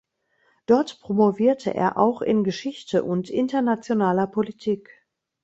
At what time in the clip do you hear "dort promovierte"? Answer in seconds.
0.65-1.75